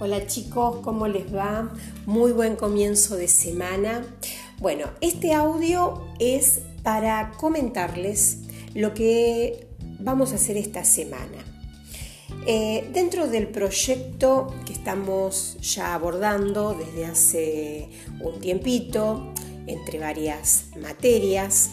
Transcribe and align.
Hola 0.00 0.28
chicos, 0.28 0.76
¿cómo 0.84 1.08
les 1.08 1.34
va? 1.34 1.74
Muy 2.06 2.30
buen 2.30 2.54
comienzo 2.54 3.16
de 3.16 3.26
semana. 3.26 4.06
Bueno, 4.60 4.86
este 5.00 5.32
audio 5.32 6.06
es 6.20 6.60
para 6.84 7.32
comentarles 7.32 8.42
lo 8.74 8.94
que 8.94 9.66
vamos 9.98 10.30
a 10.30 10.36
hacer 10.36 10.56
esta 10.56 10.84
semana. 10.84 11.44
Eh, 12.46 12.88
dentro 12.92 13.26
del 13.26 13.48
proyecto 13.48 14.54
que 14.64 14.72
estamos 14.72 15.56
ya 15.62 15.94
abordando 15.94 16.74
desde 16.74 17.04
hace 17.04 17.88
un 18.20 18.38
tiempito, 18.38 19.32
entre 19.66 19.98
varias 19.98 20.66
materias, 20.80 21.70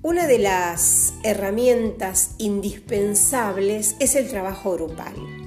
una 0.00 0.26
de 0.26 0.38
las 0.38 1.12
herramientas 1.22 2.36
indispensables 2.38 3.96
es 4.00 4.14
el 4.14 4.28
trabajo 4.28 4.72
grupal. 4.72 5.43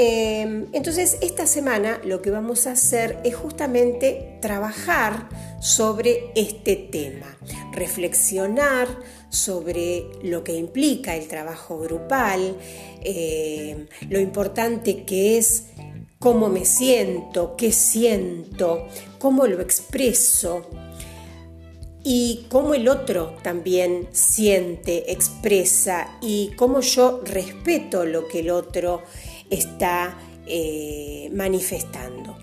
Em, 0.00 0.66
entonces, 0.74 1.18
esta 1.22 1.44
semana 1.48 2.00
lo 2.04 2.22
que 2.22 2.30
vamos 2.30 2.68
a 2.68 2.72
hacer 2.72 3.18
es 3.24 3.34
justamente 3.34 4.38
trabajar 4.40 5.28
sobre 5.60 6.30
este 6.36 6.76
tema, 6.76 7.36
reflexionar 7.72 8.86
sobre 9.28 10.04
lo 10.22 10.44
que 10.44 10.54
implica 10.54 11.16
el 11.16 11.26
trabajo 11.26 11.80
grupal, 11.80 12.56
em, 13.02 13.88
lo 14.08 14.20
importante 14.20 15.02
que 15.02 15.36
es 15.36 15.64
cómo 16.20 16.48
me 16.48 16.64
siento, 16.64 17.56
qué 17.56 17.72
siento, 17.72 18.86
cómo 19.18 19.48
lo 19.48 19.60
expreso 19.60 20.64
y 22.04 22.46
cómo 22.50 22.74
el 22.74 22.88
otro 22.88 23.34
también 23.42 24.06
siente, 24.12 25.10
expresa 25.10 26.18
y 26.22 26.52
cómo 26.56 26.82
yo 26.82 27.20
respeto 27.24 28.04
lo 28.04 28.28
que 28.28 28.40
el 28.40 28.50
otro 28.50 29.02
está 29.50 30.18
eh, 30.46 31.30
manifestando. 31.34 32.36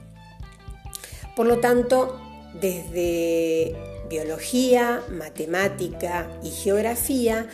Por 1.35 1.47
lo 1.47 1.59
tanto, 1.59 2.19
desde 2.59 3.75
biología, 4.09 5.03
matemática 5.11 6.29
y 6.43 6.49
geografía, 6.49 7.47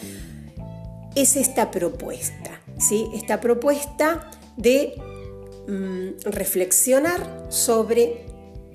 es 1.16 1.36
esta 1.36 1.72
propuesta, 1.72 2.62
¿sí? 2.78 3.08
esta 3.14 3.42
propuesta 3.42 4.30
de 4.58 4.94
mm, 5.68 6.30
reflexionar 6.30 7.48
sobre 7.50 8.31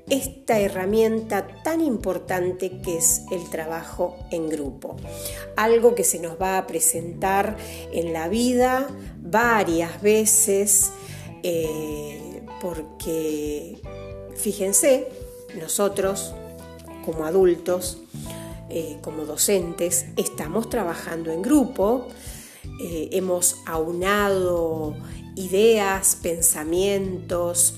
esta 0.09 0.61
herramienta 0.61 1.47
tan 1.65 1.81
importante 1.81 2.81
que 2.81 2.97
es 2.97 3.23
el 3.31 3.49
trabajo 3.51 4.17
en 4.31 4.49
grupo. 4.49 4.97
Algo 5.57 5.95
que 5.95 6.05
se 6.05 6.21
nos 6.21 6.41
va 6.41 6.59
a 6.59 6.67
presentar 6.67 7.57
en 7.93 8.13
la 8.13 8.29
vida 8.29 8.87
varias 9.21 10.01
veces 10.03 10.91
eh, 11.43 12.43
porque, 12.61 13.81
fíjense, 14.37 15.09
nosotros 15.61 16.35
como 17.05 17.25
adultos, 17.25 17.99
eh, 18.69 18.99
como 19.03 19.25
docentes, 19.25 20.07
estamos 20.17 20.69
trabajando 20.69 21.31
en 21.31 21.43
grupo, 21.43 22.09
eh, 22.81 23.11
hemos 23.13 23.59
aunado 23.65 24.97
ideas, 25.37 26.17
pensamientos, 26.21 27.75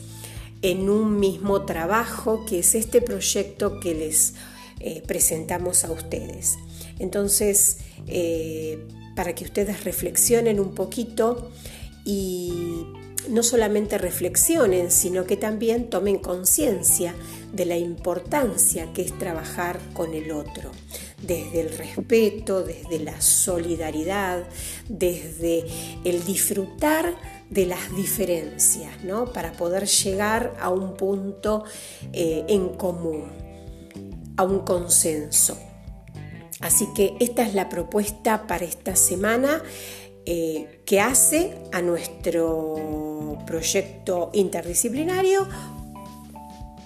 en 0.63 0.91
un 0.91 1.21
mismo 1.21 1.65
trabajo, 1.65 2.45
que 2.45 2.61
es 2.61 2.75
este 2.75 3.01
proyecto 3.01 3.81
que 3.81 3.95
les 3.95 4.35
eh, 4.81 5.03
presentamos 5.07 5.85
a 5.85 5.93
ustedes. 5.93 6.59
Entonces, 6.99 7.79
eh, 8.07 8.87
para 9.15 9.35
que 9.35 9.45
ustedes 9.45 9.85
reflexionen 9.85 10.61
un 10.61 10.75
poquito 10.75 11.51
y 12.05 12.87
no 13.29 13.43
solamente 13.43 13.99
reflexionen, 13.99 14.91
sino 14.91 15.27
que 15.27 15.37
también 15.37 15.91
tomen 15.91 16.19
conciencia 16.19 17.15
de 17.53 17.67
la 17.67 17.77
importancia 17.77 18.93
que 18.93 19.03
es 19.03 19.17
trabajar 19.19 19.79
con 19.93 20.15
el 20.15 20.31
otro, 20.31 20.71
desde 21.23 21.61
el 21.61 21.77
respeto, 21.77 22.63
desde 22.63 23.01
la 23.01 23.21
solidaridad, 23.21 24.47
desde 24.89 25.67
el 26.05 26.25
disfrutar 26.25 27.17
de 27.51 27.67
las 27.67 27.95
diferencias, 27.95 29.05
¿no? 29.05 29.33
Para 29.33 29.53
poder 29.53 29.87
llegar 29.87 30.55
a 30.61 30.69
un 30.69 30.95
punto 30.95 31.65
eh, 32.13 32.45
en 32.49 32.71
común, 32.71 33.25
a 34.37 34.43
un 34.43 34.61
consenso. 34.61 35.59
Así 36.61 36.89
que 36.95 37.17
esta 37.21 37.47
es 37.47 37.55
la 37.55 37.69
propuesta 37.69 38.47
para 38.47 38.65
esta 38.65 38.97
semana 38.97 39.63
eh, 40.27 40.83
que 40.85 41.01
hace 41.01 41.57
a 41.73 41.81
nuestro 41.81 43.39
proyecto 43.47 44.31
interdisciplinario, 44.35 45.49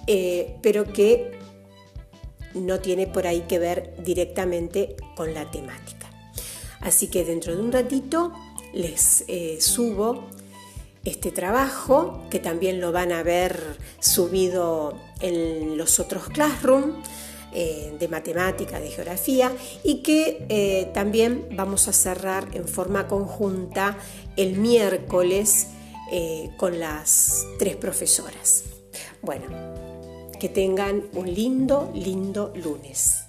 eh, 0.07 0.55
pero 0.61 0.85
que 0.93 1.39
no 2.53 2.79
tiene 2.79 3.07
por 3.07 3.25
ahí 3.27 3.41
que 3.41 3.59
ver 3.59 3.95
directamente 4.03 4.95
con 5.15 5.33
la 5.33 5.49
temática. 5.49 6.09
Así 6.79 7.07
que 7.07 7.25
dentro 7.25 7.55
de 7.55 7.61
un 7.61 7.71
ratito 7.71 8.31
les 8.73 9.25
subo 9.59 10.29
este 11.03 11.31
trabajo, 11.31 12.23
que 12.29 12.39
también 12.39 12.79
lo 12.79 12.91
van 12.91 13.11
a 13.11 13.23
ver 13.23 13.77
subido 13.99 14.97
en 15.19 15.77
los 15.77 15.99
otros 15.99 16.29
classroom 16.29 16.93
eh, 17.51 17.95
de 17.99 18.07
matemática, 18.07 18.79
de 18.79 18.89
geografía, 18.89 19.51
y 19.83 20.01
que 20.01 20.45
eh, 20.49 20.89
también 20.93 21.49
vamos 21.51 21.87
a 21.87 21.93
cerrar 21.93 22.47
en 22.53 22.67
forma 22.67 23.07
conjunta 23.07 23.97
el 24.37 24.57
miércoles 24.57 25.67
eh, 26.11 26.51
con 26.57 26.79
las 26.79 27.45
tres 27.59 27.75
profesoras. 27.75 28.63
Bueno, 29.21 29.45
que 30.39 30.49
tengan 30.49 31.03
un 31.13 31.31
lindo, 31.31 31.91
lindo 31.93 32.53
lunes. 32.55 33.25